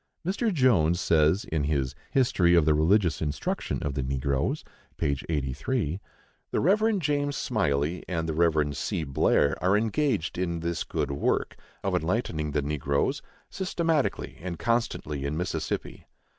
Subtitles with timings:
[0.25, 0.51] Mr.
[0.51, 4.63] Jones says, in his "History of the Religious Instruction of the Negroes"
[4.97, 5.15] (p.
[5.29, 5.99] 83):
[6.49, 6.97] "The Rev.
[6.97, 8.75] James Smylie and the Rev.
[8.75, 9.03] C.
[9.03, 15.37] Blair are engaged in this good work (of enlightening the negroes) systematically and constantly in
[15.37, 16.07] Mississippi."